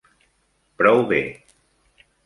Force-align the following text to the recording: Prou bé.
Prou 0.81 1.05
bé. 1.13 1.21